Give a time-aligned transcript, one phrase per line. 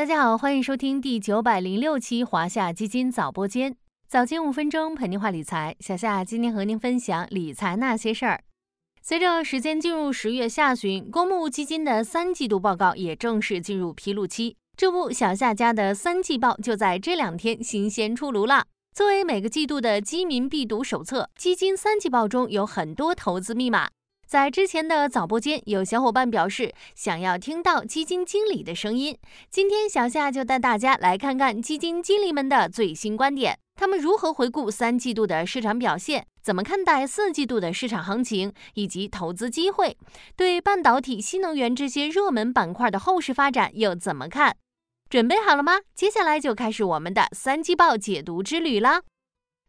[0.00, 3.76] 大家好，欢迎收听第九百零六期华夏基金早播间，
[4.08, 5.76] 早间五分钟陪您话理财。
[5.78, 8.42] 小夏今天和您分享理财那些事儿。
[9.02, 14.56] 随着时间进入十月下旬，公募基金的三季度报告也正式进入披露期。
[14.74, 18.64] 这不，小夏家的三季报就在这两天新鲜出炉了。
[18.94, 23.90] 作为每个季度的基民必读手册，基金三季报中有很多投资密码。
[24.30, 29.18] 在之前的早播间，有小伙伴表示想要听到基金经理的声音。
[29.50, 39.96] 今天小夏就带大家来看看基金经理们的最新观点，他们如何回顾三季度的市场表现，怎么看待四季度的市场行情以及投资机会，
[40.36, 44.56] 对半导体、新能源这些热门板块的后市发展又怎么看？
[45.08, 45.80] 准备好了吗？
[45.96, 49.02] 接下来就开始我们的三季报解读之旅啦！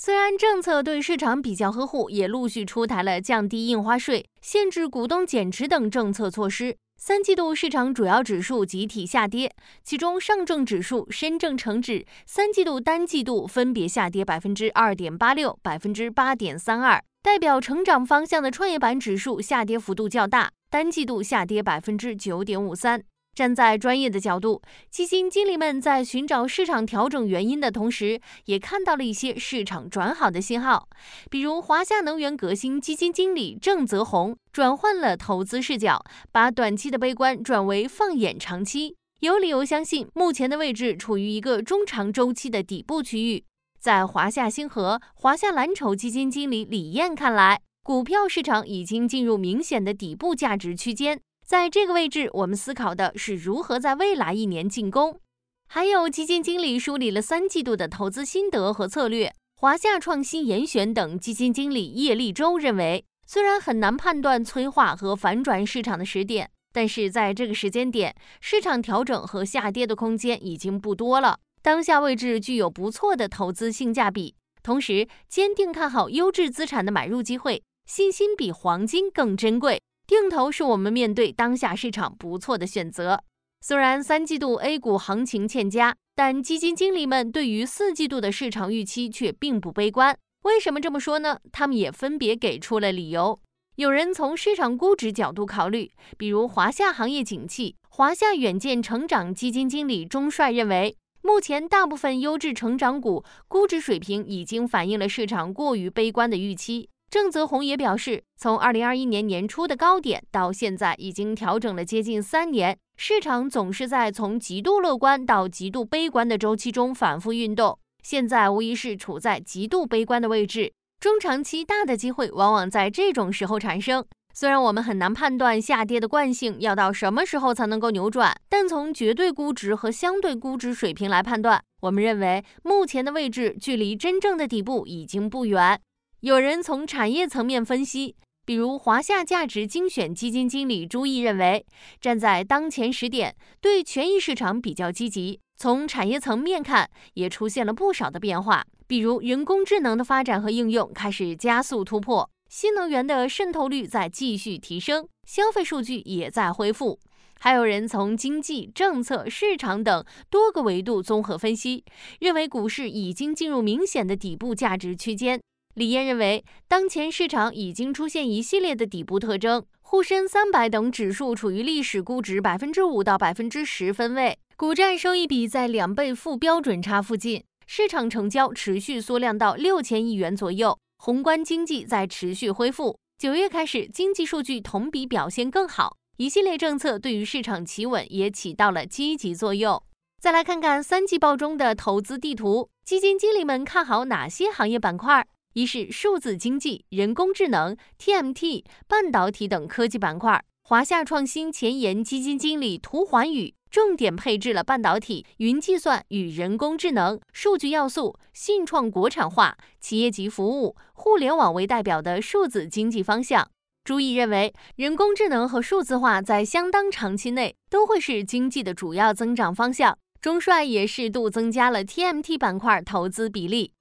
[0.00, 23.02] 虽然政策对市场比较呵护，也陆续出台了降低印花税、限制股东减持等政策措施，三季度市场主要指数集体下跌，其中上证指数、深证成指三季度单季度分别下跌百分之二点八六、百分之八点三二，代表成长方向的创业板指数下跌幅度较大，单季度下跌百分之九点五三。
[23.34, 30.88] 站在专业的角度，基金经理们在寻找市场调整原因的同时，也看到了一些市场转好的信号。
[31.30, 43.44] 比如，华夏能源革新基金经理郑泽宏转换了投资视角，把短期的悲观转为放眼长期，有理由相信目前的位置处于一个中长周期的底部区域。
[43.78, 51.20] 在华夏星河、华夏蓝筹基金经理李燕看来，股票市场已经进入明显的底部价值区间。
[51.48, 55.18] 在这个位置，我们思考的是如何在未来一年进攻。
[55.66, 59.32] 还有基金经理梳理了三季度的投资心得和策略。
[59.56, 71.38] 华夏创新严选等基金经理叶立洲认为，虽然很难判断催化和反转市场的时点，但是在这个时间点，市场调整和下跌的空间已经不多了。
[71.62, 79.80] 当下位置具有不错的投资性价比，同时坚定看好优质资产的买入机会，信心比黄金更珍贵。
[80.08, 83.22] 定投是我们面对当下市场不错的选择。
[83.60, 90.16] 虽然三季度 A 股行情欠佳，但基金经理们对于四季度的市场预期却并不悲观。
[90.44, 91.38] 为什么这么说呢？
[91.52, 93.38] 他们也分别给出了理由。
[93.76, 97.76] 有人从市场估值角度考虑，比如华夏行业景气。
[97.90, 106.88] 华夏远见成长基金经理钟帅认为，目前大部分优质成长股估值水平已经反映了市场过于悲观的预期。
[107.10, 120.70] 郑泽宏也表示，从二零二一年年初的高点到现在，已经调整了接近三年，市场总是在从极度乐观到极度悲观的周期中反复运动，现在无疑是处在极度悲观的位置。
[121.00, 124.04] 中长期大的机会往往在这种时候产生。
[124.34, 135.80] 虽然我们很难判断下跌的惯性要到什么时候才能够扭转，但从绝对估值和相对估值水平来判断，我们认为目前的位置距离真正的底部已经不远。
[136.20, 141.64] 有人从产业层面分析，比如华夏价值精选基金经理朱毅认为，
[142.00, 145.38] 站在当前时点，对权益市场比较积极。
[145.56, 156.98] 从产业层面看，也出现了不少的变化，比如人工智能的发展和应用开始加速突破，新能源的渗透率在继续提升，消费数据也在恢复。
[157.38, 161.84] 还有人从经济、政策、市场等多个维度综合分析，
[162.18, 165.40] 认为股市已经进入明显的底部价值区间。
[165.74, 182.98] 李燕认为，当前市场已经出现一系列的底部特征，沪深三百等指数处于历史估值百分之五到百分之十分位，股债收益比在两倍负标准差附近，市场成交持续缩量到六千亿元左右，宏观经济在持续恢复。
[183.16, 189.80] 九月开始，经济数据同比表现更好，一系列政策对于市场企稳也起到了积极作用。
[190.20, 195.24] 再来看看三季报中的投资地图，基金经理们看好哪些行业板块？
[195.54, 200.44] 一是数字经济、人工智能、TMT、半导体等科技板块。
[200.62, 213.50] 华夏创新前沿基金经理涂环宇重点配置了半导体、云计算与人工智能、数据要素、信创国产化、企业级服务、互联网为代表的数字经济方向。
[213.82, 219.96] 朱毅认为，人工智能和数字化在相当长期内都会是经济的主要增长方向。
[220.20, 223.72] 中帅也适度增加了 TMT 板块投资比例。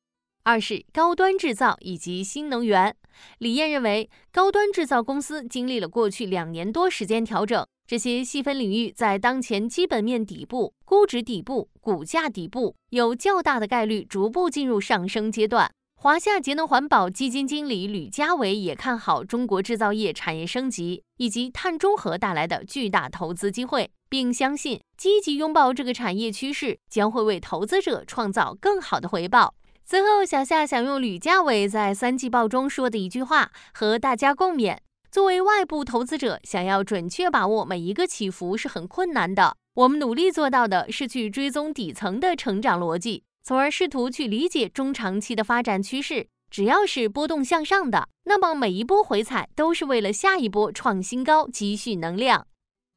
[0.47, 2.95] 二是高端制造以及新能源。
[3.39, 15.69] 李燕认为，高端制造公司经历了过去两年多时间调整，这些细分领域在当前基本面底部、估值底部、股价底部，有较大的概率逐步进入上升阶段。
[15.97, 29.53] 华夏节能环保基金经理吕家伟也看好中国制造业产业升级以及碳中和带来的巨大投资机会，并相信积极拥抱这个产业趋势将会为投资者创造更好的回报。
[29.87, 34.77] 最后，小夏想用吕家伟在三季报中说的一句话和大家共勉：
[35.09, 39.55] 作为外部投资者，想要准确把握每一个起伏是很困难的。
[39.75, 43.23] 我们努力做到的是去追踪底层的成长逻辑。
[43.45, 46.27] 从而试图去理解中长期的发展趋势。
[46.51, 52.45] 只要是波动向上的，那么每一波回踩都是为了下一波创新高积蓄能量。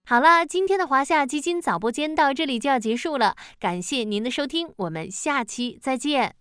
[0.09, 6.40] 好了，今天的华夏基金早播间到这里就要结束了，感谢您的收听，我们下期再见。